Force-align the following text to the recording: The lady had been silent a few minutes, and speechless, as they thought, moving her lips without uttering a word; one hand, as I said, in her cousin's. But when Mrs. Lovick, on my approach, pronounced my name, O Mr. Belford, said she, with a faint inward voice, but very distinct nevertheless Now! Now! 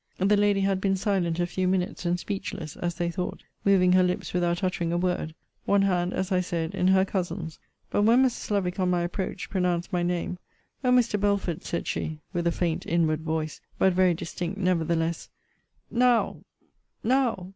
The 0.17 0.35
lady 0.35 0.61
had 0.61 0.81
been 0.81 0.95
silent 0.95 1.39
a 1.39 1.45
few 1.45 1.67
minutes, 1.67 2.07
and 2.07 2.19
speechless, 2.19 2.75
as 2.75 2.95
they 2.95 3.11
thought, 3.11 3.43
moving 3.63 3.91
her 3.91 4.01
lips 4.01 4.33
without 4.33 4.63
uttering 4.63 4.91
a 4.91 4.97
word; 4.97 5.35
one 5.65 5.83
hand, 5.83 6.11
as 6.11 6.31
I 6.31 6.41
said, 6.41 6.73
in 6.73 6.87
her 6.87 7.05
cousin's. 7.05 7.59
But 7.91 8.01
when 8.01 8.25
Mrs. 8.25 8.49
Lovick, 8.49 8.79
on 8.79 8.89
my 8.89 9.01
approach, 9.03 9.51
pronounced 9.51 9.93
my 9.93 10.01
name, 10.01 10.39
O 10.83 10.89
Mr. 10.91 11.19
Belford, 11.19 11.63
said 11.63 11.85
she, 11.85 12.17
with 12.33 12.47
a 12.47 12.51
faint 12.51 12.87
inward 12.87 13.21
voice, 13.21 13.61
but 13.77 13.93
very 13.93 14.15
distinct 14.15 14.57
nevertheless 14.57 15.29
Now! 15.91 16.37
Now! 17.03 17.49